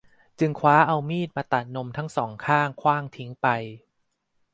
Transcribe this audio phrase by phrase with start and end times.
[0.39, 3.47] จึงคว้าเอามีดมาตัดนมทั้งสองข้างขว้างทิ้งไป